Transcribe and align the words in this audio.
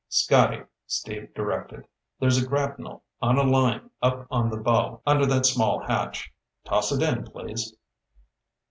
"Scotty," 0.09 0.63
Steve 0.87 1.31
directed, 1.35 1.85
"there's 2.19 2.41
a 2.41 2.47
grapnel 2.47 3.03
on 3.21 3.37
a 3.37 3.43
line 3.43 3.91
up 4.01 4.25
on 4.31 4.49
the 4.49 4.57
bow, 4.57 4.99
under 5.05 5.27
that 5.27 5.45
small 5.45 5.77
hatch. 5.85 6.33
Toss 6.65 6.91
it 6.91 7.03
in, 7.03 7.23
please." 7.25 7.77